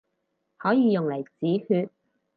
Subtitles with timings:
[0.57, 1.91] 可以用嚟止血